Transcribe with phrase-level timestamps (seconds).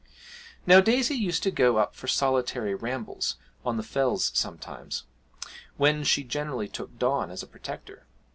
[0.65, 5.03] Now Daisy used to go up for solitary rambles on the fells sometimes,
[5.77, 8.07] when she generally took Don as a protector.